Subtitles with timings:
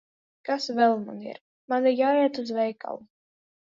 [0.47, 1.41] Kas vēl man ir?
[1.75, 3.11] Man ir jāiet uz veikalu.